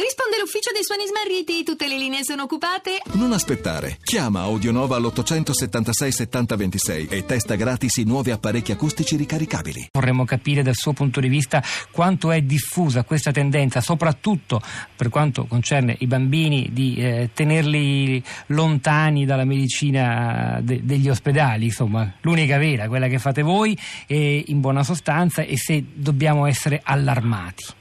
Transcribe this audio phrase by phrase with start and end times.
[0.00, 3.02] Risponde l'ufficio dei suoni smarriti, tutte le linee sono occupate.
[3.12, 3.98] Non aspettare.
[4.02, 9.88] Chiama Audionova all'876 7026 e testa gratis i nuovi apparecchi acustici ricaricabili.
[9.92, 14.62] Vorremmo capire dal suo punto di vista quanto è diffusa questa tendenza, soprattutto
[14.96, 22.10] per quanto concerne i bambini, di eh, tenerli lontani dalla medicina de- degli ospedali, insomma,
[22.22, 23.76] l'unica vera, quella che fate voi,
[24.06, 27.78] e in buona sostanza, e se dobbiamo essere allarmati.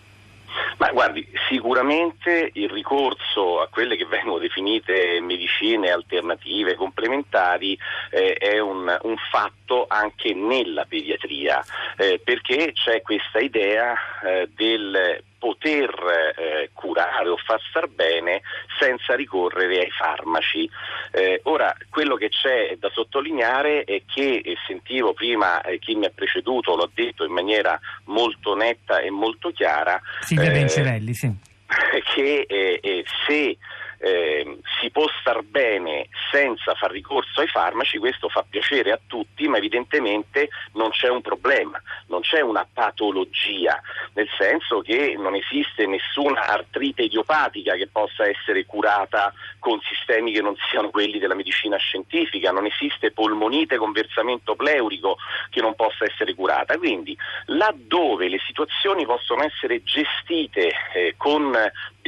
[0.91, 7.77] Guardi, sicuramente il ricorso a quelle che vengono definite medicine alternative, complementari,
[8.09, 11.63] eh, è un, un, fatto anche nella pediatria,
[11.95, 15.89] eh, perché c'è questa idea eh, del poter
[16.37, 18.41] eh, curare o far star bene
[18.77, 20.69] senza ricorrere ai farmaci.
[21.11, 26.11] Eh, ora, quello che c'è da sottolineare è che, sentivo prima eh, chi mi ha
[26.13, 31.33] preceduto, l'ho detto in maniera molto netta e molto chiara, Silvia Bencerelli, sì.
[32.13, 33.57] che eh, eh, se
[33.99, 39.47] eh, si può star bene senza far ricorso ai farmaci, questo fa piacere a tutti,
[39.47, 43.79] ma evidentemente non c'è un problema, non c'è una patologia,
[44.13, 50.41] nel senso che non esiste nessuna artrite idiopatica che possa essere curata con sistemi che
[50.41, 55.17] non siano quelli della medicina scientifica, non esiste polmonite con versamento pleurico
[55.49, 56.77] che non possa essere curata.
[56.77, 61.53] Quindi laddove le situazioni possono essere gestite eh, con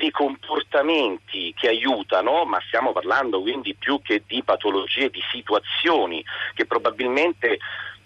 [0.02, 6.66] dei comportamenti che aiutano, ma stiamo parlando quindi più che di patologie, di situazioni che
[6.66, 7.59] probabilmente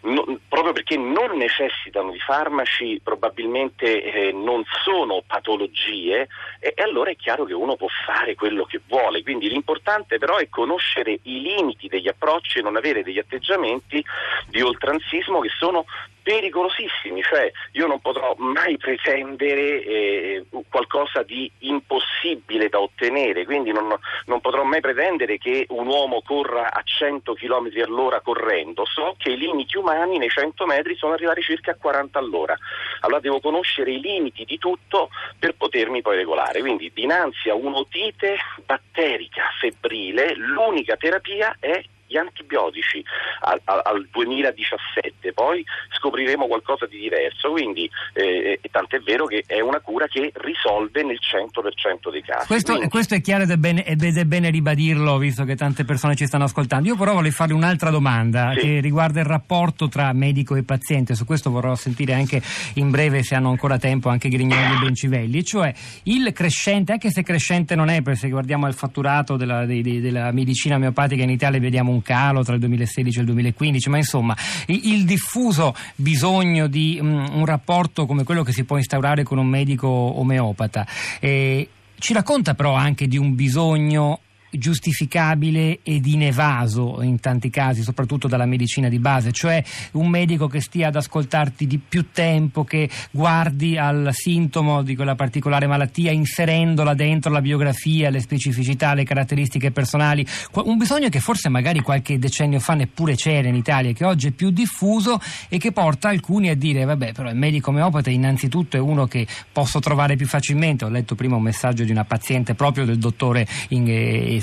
[0.05, 6.27] No, proprio perché non necessitano di farmaci, probabilmente eh, non sono patologie
[6.59, 9.23] e, e, allora è chiaro che uno può fare quello che vuole.
[9.23, 14.05] Quindi l'importante però è conoscere i limiti degli approcci e non avere degli atteggiamenti
[14.47, 15.85] di oltranzismo che sono
[16.25, 23.95] pericolosissimi, cioè io non potrò mai pretendere eh, qualcosa di impossibile da ottenere, quindi non,
[24.25, 29.33] non, potrò mai pretendere che un uomo corra a 100 km all'ora correndo, so che
[29.33, 32.57] i limiti umani nei 100 metri sono arrivati circa a 40 all'ora,
[33.01, 38.35] allora devo conoscere i limiti di tutto per potermi poi regolare, quindi dinanzi a un'otite
[38.65, 43.03] batterica febbrile l'unica terapia è gli antibiotici
[43.41, 45.63] al, al, 2017, poi
[45.97, 51.19] scopriremo qualcosa di diverso, quindi eh, tant'è vero che è una cura che risolve nel
[51.19, 52.47] 100% dei casi.
[52.47, 52.89] Questo, quindi...
[52.89, 56.25] questo è chiaro ed è, bene, ed è, bene, ribadirlo visto che tante persone ci
[56.25, 56.87] stanno ascoltando.
[56.87, 58.59] Io però vorrei farle un'altra domanda sì.
[58.59, 62.41] che riguarda il rapporto tra medico e paziente, su questo vorrò sentire anche
[62.75, 65.73] in breve se hanno ancora tempo anche Grignoli e Bencivelli, cioè
[66.03, 70.01] il crescente, anche se crescente non è, perché se guardiamo il fatturato della, de, de,
[70.01, 73.97] della medicina omeopatica in Italia vediamo un calo tra il 2016 e il 2015, ma
[73.97, 79.39] insomma il, diffuso bisogno di um, un rapporto come quello che si può instaurare con
[79.39, 80.85] un medico omeopata.
[81.19, 81.67] Eh,
[81.97, 84.19] ci racconta però anche di un bisogno
[84.51, 89.63] giustificabile ed inevaso in tanti casi, soprattutto dalla medicina di base, cioè
[89.93, 95.15] un medico che stia ad ascoltarti di più tempo, che guardi al sintomo di quella
[95.15, 101.49] particolare malattia inserendola dentro la biografia, le specificità, le caratteristiche personali, un bisogno che forse
[101.49, 105.19] magari qualche decennio fa neppure c'era in Italia, che oggi è più diffuso
[105.49, 109.27] e che porta alcuni a dire vabbè però il medico omeopata innanzitutto è uno che
[109.51, 113.47] posso trovare più facilmente, ho letto prima un messaggio di una paziente proprio del dottore
[113.69, 113.83] in,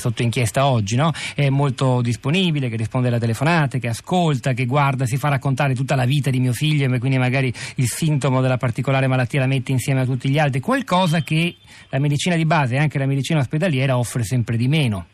[0.02, 1.12] sotto inchiesta oggi, no?
[1.36, 5.94] è molto disponibile, che risponde alle telefonate, che ascolta, che guarda, si fa raccontare tutta
[5.94, 9.70] la vita di mio figlio e quindi magari il sintomo della particolare malattia la mette
[9.70, 11.56] insieme a tutti gli altri, qualcosa che
[11.90, 15.06] la medicina di base e anche la medicina ospedaliera offre sempre di meno.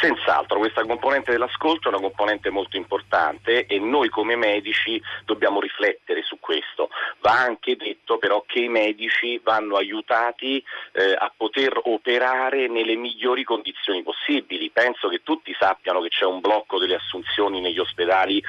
[0.00, 6.22] Senz'altro, questa componente dell'ascolto è una componente molto importante e noi come medici dobbiamo riflettere
[6.22, 6.88] su questo.
[7.20, 10.62] Va anche detto però che i medici vanno aiutati
[10.92, 14.70] eh, a poter operare nelle migliori condizioni possibili.
[14.70, 18.42] Penso che tutti sappiano che c'è un blocco delle assunzioni negli ospedali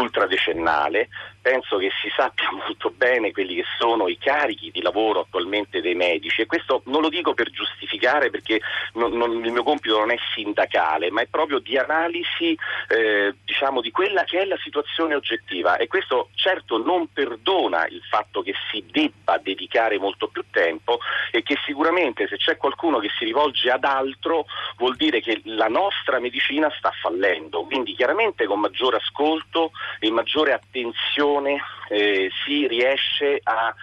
[0.00, 1.08] ultradecennale,
[1.40, 5.94] penso che si sappia molto bene quelli che sono i carichi di lavoro attualmente dei
[5.94, 6.40] medici.
[6.40, 8.60] E questo non lo dico per giustificare perché
[8.94, 13.80] non, non, il mio compito non è sindacale, ma è proprio di analisi eh, diciamo,
[13.80, 15.76] di quella che è la situazione oggettiva.
[15.76, 20.98] E questo certo non perdona il fatto che si debba dedicare molto più tempo
[21.30, 25.68] e che sicuramente se c'è qualcuno che si rivolge ad altro vuol dire che la
[25.68, 33.40] nostra medicina sta fallendo, quindi chiaramente con maggiore ascolto e maggiore attenzione eh, si riesce
[33.42, 33.74] a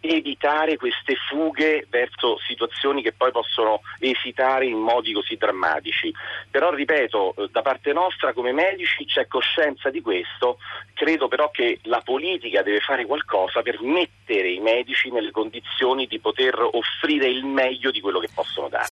[0.00, 6.12] evitare queste fughe verso situazioni che poi possono esitare in modi così drammatici.
[6.50, 10.58] Però ripeto, eh, da parte nostra come medici c'è coscienza di questo,
[10.94, 16.18] credo però che la politica deve fare qualcosa per mettere i medici nelle condizioni di
[16.18, 18.84] poter offrire il meglio di quello che possono dare.